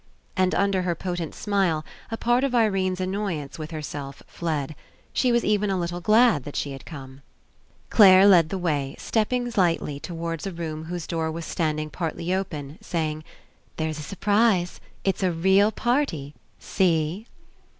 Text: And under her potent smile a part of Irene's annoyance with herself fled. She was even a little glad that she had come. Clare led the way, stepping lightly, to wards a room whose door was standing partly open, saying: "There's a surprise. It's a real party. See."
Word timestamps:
And 0.35 0.55
under 0.55 0.81
her 0.81 0.95
potent 0.95 1.35
smile 1.35 1.85
a 2.09 2.17
part 2.17 2.43
of 2.43 2.55
Irene's 2.55 2.99
annoyance 2.99 3.59
with 3.59 3.69
herself 3.69 4.23
fled. 4.25 4.75
She 5.13 5.31
was 5.31 5.45
even 5.45 5.69
a 5.69 5.77
little 5.79 6.01
glad 6.01 6.43
that 6.43 6.55
she 6.55 6.71
had 6.71 6.87
come. 6.87 7.21
Clare 7.91 8.25
led 8.25 8.49
the 8.49 8.57
way, 8.57 8.95
stepping 8.97 9.53
lightly, 9.55 9.99
to 9.99 10.15
wards 10.15 10.47
a 10.47 10.51
room 10.51 10.85
whose 10.85 11.05
door 11.05 11.31
was 11.31 11.45
standing 11.45 11.91
partly 11.91 12.33
open, 12.33 12.79
saying: 12.81 13.23
"There's 13.77 13.99
a 13.99 14.01
surprise. 14.01 14.79
It's 15.03 15.21
a 15.21 15.31
real 15.31 15.71
party. 15.71 16.33
See." 16.57 17.27